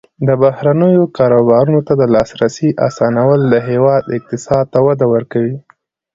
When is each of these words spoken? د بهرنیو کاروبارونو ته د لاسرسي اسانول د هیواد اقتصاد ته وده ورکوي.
د 0.27 0.29
بهرنیو 0.41 1.03
کاروبارونو 1.17 1.81
ته 1.87 1.93
د 2.01 2.03
لاسرسي 2.15 2.69
اسانول 2.87 3.41
د 3.47 3.55
هیواد 3.69 4.03
اقتصاد 4.17 4.65
ته 4.73 4.79
وده 4.87 5.05
ورکوي. 5.13 5.55